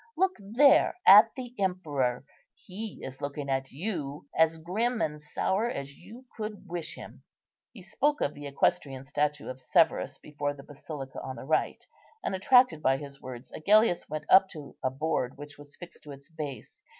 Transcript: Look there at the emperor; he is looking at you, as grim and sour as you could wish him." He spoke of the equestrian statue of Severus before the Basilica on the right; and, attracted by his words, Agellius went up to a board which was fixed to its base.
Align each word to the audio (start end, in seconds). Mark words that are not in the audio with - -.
Look 0.17 0.37
there 0.39 0.95
at 1.05 1.31
the 1.35 1.53
emperor; 1.59 2.25
he 2.55 3.01
is 3.03 3.21
looking 3.21 3.49
at 3.51 3.71
you, 3.71 4.27
as 4.35 4.57
grim 4.57 4.99
and 4.99 5.21
sour 5.21 5.69
as 5.69 5.93
you 5.93 6.25
could 6.35 6.67
wish 6.67 6.95
him." 6.95 7.21
He 7.71 7.83
spoke 7.83 8.19
of 8.19 8.33
the 8.33 8.47
equestrian 8.47 9.03
statue 9.03 9.47
of 9.47 9.59
Severus 9.59 10.17
before 10.17 10.55
the 10.55 10.63
Basilica 10.63 11.21
on 11.21 11.35
the 11.35 11.45
right; 11.45 11.85
and, 12.23 12.33
attracted 12.33 12.81
by 12.81 12.97
his 12.97 13.21
words, 13.21 13.51
Agellius 13.51 14.09
went 14.09 14.25
up 14.27 14.49
to 14.49 14.75
a 14.81 14.89
board 14.89 15.37
which 15.37 15.59
was 15.59 15.75
fixed 15.75 16.01
to 16.01 16.11
its 16.13 16.29
base. 16.29 16.81